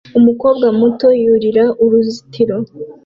[0.19, 2.55] Umukobwa muto yurira uruzitiro